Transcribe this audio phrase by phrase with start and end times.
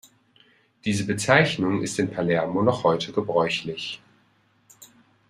[0.83, 4.01] Diese Bezeichnung ist in Palermo noch heute gebräuchlich.